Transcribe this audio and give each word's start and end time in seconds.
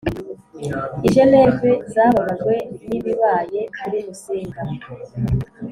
i 1.07 1.09
Geneve 1.15 1.69
zababajwe 1.93 2.53
n 2.87 2.89
ibibaye 2.97 3.61
kuri 3.79 3.97
Musinga 4.07 4.61